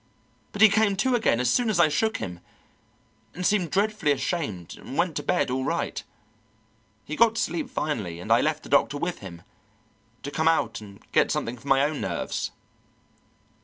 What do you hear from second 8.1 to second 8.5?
and I